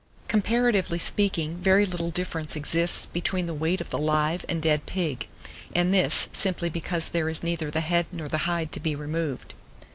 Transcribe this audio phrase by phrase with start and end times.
[0.29, 0.57] 793.
[0.57, 5.27] COMPARATIVELY SPEAKING, very little difference exists between the weight of the live and dead pig,
[5.75, 9.53] and this, simply because there is neither the head nor the hide to be removed.